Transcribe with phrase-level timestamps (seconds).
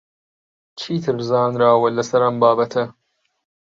[0.79, 2.83] چیتر زانراوە لەسەر ئەم بابەتە؟